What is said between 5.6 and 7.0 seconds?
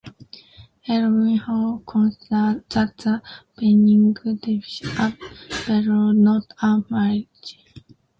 betrothal, not a